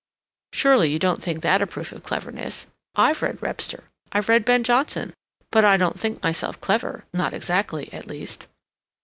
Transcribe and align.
"Surely 0.51 0.89
you 0.89 0.97
don't 0.97 1.21
think 1.21 1.41
that 1.43 1.61
a 1.61 1.67
proof 1.67 1.91
of 1.91 2.01
cleverness? 2.01 2.65
I've 2.95 3.21
read 3.21 3.39
Webster, 3.39 3.83
I've 4.11 4.29
read 4.29 4.45
Ben 4.45 4.63
Jonson, 4.63 5.13
but 5.51 5.63
I 5.63 5.77
don't 5.77 5.99
think 5.99 6.23
myself 6.23 6.59
clever—not 6.59 7.35
exactly, 7.35 7.87
at 7.93 8.07
least." 8.07 8.47